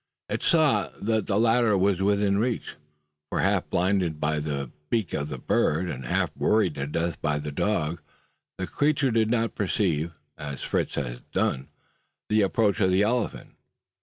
It 0.29 0.41
saw 0.41 0.89
that 0.99 1.27
the 1.27 1.39
latter 1.39 1.77
was 1.77 2.01
within 2.01 2.39
reach: 2.39 2.75
for 3.29 3.41
half 3.41 3.69
blinded 3.69 4.19
by 4.19 4.39
the 4.39 4.71
beak 4.89 5.13
of 5.13 5.29
the 5.29 5.37
bird, 5.37 5.87
and 5.91 6.05
half 6.07 6.35
worried 6.35 6.73
to 6.73 6.87
death 6.87 7.21
by 7.21 7.37
the 7.37 7.51
dog, 7.51 8.01
the 8.57 8.65
creature 8.65 9.11
did 9.11 9.29
not 9.29 9.53
perceive, 9.53 10.13
as 10.39 10.63
Fritz 10.63 10.95
had 10.95 11.29
done, 11.29 11.67
the 12.29 12.41
approach 12.41 12.79
of 12.81 12.89
the 12.89 13.03
elephant. 13.03 13.53